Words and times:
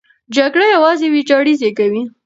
جګړه 0.35 0.65
یوازې 0.75 1.07
ویجاړۍ 1.13 1.53
زېږوي. 1.61 2.03